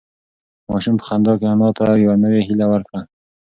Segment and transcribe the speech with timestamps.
[0.69, 2.99] ماشوم په خندا کې انا ته یوه نوې هیله ورکړه.